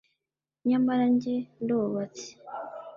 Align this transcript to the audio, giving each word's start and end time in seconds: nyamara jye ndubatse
nyamara 0.67 1.05
jye 1.21 1.35
ndubatse 1.63 2.27